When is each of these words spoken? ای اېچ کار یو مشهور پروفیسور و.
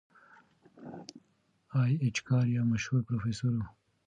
ای 1.81 1.91
اېچ 2.03 2.17
کار 2.27 2.45
یو 2.55 2.63
مشهور 2.71 3.01
پروفیسور 3.07 3.53
و. 3.57 3.61